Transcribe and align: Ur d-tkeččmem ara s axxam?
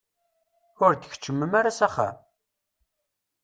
Ur 0.83 0.91
d-tkeččmem 0.93 1.51
ara 1.59 1.71
s 1.77 1.79
axxam? 1.85 2.17